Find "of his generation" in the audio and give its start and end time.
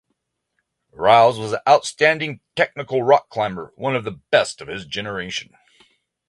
4.59-5.55